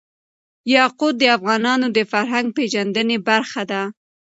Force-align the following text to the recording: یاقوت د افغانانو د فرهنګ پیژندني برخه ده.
یاقوت 0.75 1.15
د 1.19 1.23
افغانانو 1.37 1.87
د 1.97 1.99
فرهنګ 2.11 2.47
پیژندني 2.57 3.17
برخه 3.29 3.63
ده. 3.71 3.81